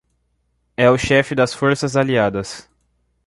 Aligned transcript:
É 0.75 0.89
o 0.89 0.97
chefe 0.97 1.35
das 1.35 1.53
forças 1.53 1.95
aliadas. 1.95 2.67